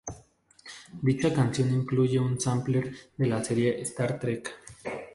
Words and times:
Dicha 0.99 1.31
canción 1.31 1.71
incluye 1.71 2.17
un 2.17 2.39
sampler 2.39 2.91
de 3.15 3.27
la 3.27 3.43
serie 3.43 3.81
"Star 3.81 4.17
Trek". 4.19 4.51